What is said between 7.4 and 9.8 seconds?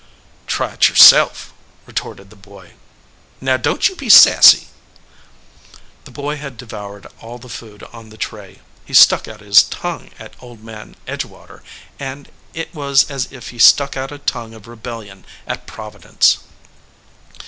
food on the tray. He stuck out his